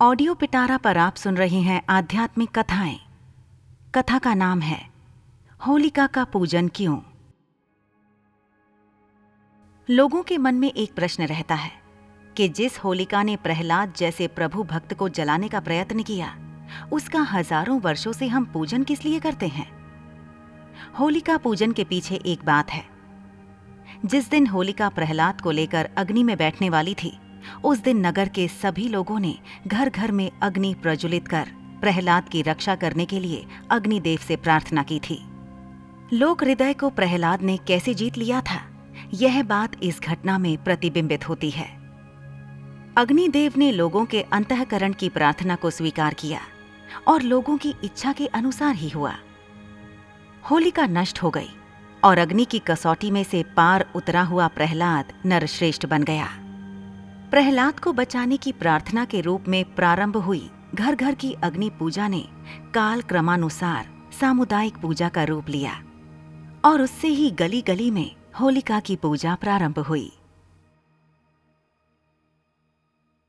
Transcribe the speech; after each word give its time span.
Audio 0.00 0.34
पिटारा 0.34 0.76
पर 0.76 0.98
आप 0.98 1.16
सुन 1.16 1.36
रहे 1.36 1.60
हैं 1.60 1.82
आध्यात्मिक 1.88 2.58
कथाएँ। 2.58 2.98
कथा 3.94 4.18
का 4.18 4.34
नाम 4.34 4.60
है, 4.60 4.90
होलिका 5.66 6.06
का 6.06 6.24
पूजन 6.24 6.68
क्यों? 6.68 6.98
लोगों 9.90 10.22
के 10.22 10.38
मन 10.38 10.54
में 10.54 10.72
एक 10.72 10.94
प्रश्न 10.94 11.26
रहता 11.26 11.54
है 11.54 11.70
कि 12.36 12.48
जिस 12.48 12.78
होलिका 12.78 13.22
ने 13.22 13.36
प्रहलाद 13.36 13.94
जैसे 13.96 14.26
प्रभु 14.26 14.62
भक्त 14.62 14.94
को 14.94 15.08
जलाने 15.08 15.48
का 15.48 15.60
प्रयत्न 15.60 16.02
किया, 16.02 16.36
उसका 16.92 17.22
हज़ारों 17.22 17.80
वर्षों 17.80 18.12
से 18.12 18.28
हम 18.28 18.44
पूजन 18.44 18.82
किस 18.82 19.04
लिए 19.04 19.20
करते 19.20 19.48
हैं? 19.48 19.70
होलिका 20.98 21.36
पूजन 21.36 21.72
के 21.72 21.84
पीछे 21.84 22.14
एक 22.16 22.44
बात 22.44 22.70
है। 22.70 22.84
जिस 24.04 24.30
दिन 24.30 24.46
होलिका 24.46 24.88
प्रहलाद 24.88 25.40
को 25.40 25.50
लेकर 25.50 25.90
अग्नि 25.96 26.22
में 26.22 26.36
बैठने 26.36 26.70
वाली 26.70 26.94
थी 26.94 27.18
उस 27.64 27.78
दिन 27.78 28.06
नगर 28.06 28.28
के 28.28 28.48
सभी 28.48 28.88
लोगों 28.88 29.18
ने 29.20 29.38
घर 29.66 29.90
घर 29.90 30.12
में 30.12 30.30
अग्नि 30.42 30.74
प्रज्वलित 30.82 31.28
कर 31.28 31.48
प्रहलाद 31.80 32.28
की 32.28 32.42
रक्षा 32.42 32.74
करने 32.74 33.04
के 33.04 33.20
लिए 33.20 33.46
अग्निदेव 33.70 34.18
से 34.18 34.36
प्रार्थना 34.36 34.82
की 34.82 35.00
थी। 35.00 35.24
लोक 36.12 36.44
हृदय 36.44 36.72
को 36.72 36.90
प्रहलाद 36.90 37.42
ने 37.42 37.56
कैसे 37.56 37.94
जीत 37.94 38.18
लिया 38.18 38.40
था? 38.40 38.60
यह 39.14 39.42
बात 39.42 39.72
इस 39.82 40.00
घटना 40.00 40.38
में 40.38 40.64
प्रतिबिंबित 40.64 41.28
होती 41.28 41.50
है। 41.50 41.84
अग्निदेव 42.96 43.52
ने 43.56 43.72
लोगों 43.72 44.04
के 44.04 44.22
अंतकरण 44.22 44.92
की 44.92 45.08
प्रार्थना 45.08 45.56
को 45.56 45.70
स्वीकार 45.70 46.14
किया 46.14 46.40
और 47.08 47.22
लोगों 47.22 47.56
की 47.56 47.74
इच्छा 47.84 48.12
के 48.12 48.26
अनुसार 48.26 48.74
ही 48.74 48.88
हुआ। 48.88 49.14
होलिका 50.50 50.86
नष्ट 50.86 51.22
हो 51.22 51.30
गई 51.30 51.48
और 52.04 52.18
अग्नि 52.18 52.44
की 52.44 52.58
कसौटी 52.58 53.10
में 53.10 53.24
से 53.24 53.42
पार 53.42 53.86
उतरा 53.94 54.22
हुआ 54.22 54.48
प्रहलाद 54.48 55.12
नरश्रेष्ठ 55.26 55.86
बन 55.86 56.02
गया। 56.02 56.43
प्रहलाद 57.34 57.78
को 57.80 57.92
बचाने 57.92 58.36
की 58.36 58.52
प्रार्थना 58.52 59.04
के 59.04 59.20
रूप 59.20 59.44
में 59.48 59.74
प्रारंभ 59.74 60.16
हुई। 60.16 60.50
घर 60.74 60.94
घर 60.94 61.14
की 61.14 61.32
अग्नि 61.32 61.70
पूजा 61.70 62.08
ने 62.08 62.28
काल 62.74 63.02
क्रमानुसार 63.02 63.88
सामुदायिक 64.20 64.76
पूजा 64.76 65.08
का 65.08 65.24
रूप 65.24 65.48
लिया 65.48 65.72
और 66.64 66.82
उससे 66.82 67.08
ही 67.08 67.30
गली 67.30 67.62
गली 67.62 67.90
में 67.90 68.16
होलिका 68.40 68.80
की 68.80 68.96
पूजा 68.96 69.34
प्रारंभ 69.34 69.78
हुई। 69.78 70.12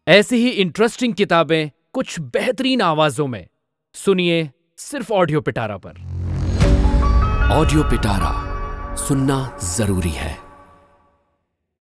ऐसी 0.07 0.35
ही 0.35 0.49
इंटरेस्टिंग 0.49 1.13
किताबें 1.13 1.69
कुछ 1.93 2.19
बेहतरीन 2.19 2.81
आवाजों 2.81 3.27
में। 3.27 3.47
सुनिए 3.93 4.51
सिर्फ़ 4.77 5.13
ऑडियो 5.13 5.41
पिटारा 5.41 5.77
पर। 5.77 6.01
ऑडियो 7.51 7.83
पिटारा 7.83 8.95
सुनना 8.95 9.59
ज़रूरी 9.63 10.09
है। 10.09 10.44